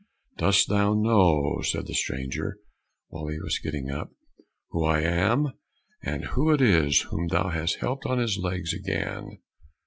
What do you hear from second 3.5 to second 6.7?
getting up, "who I am, and who it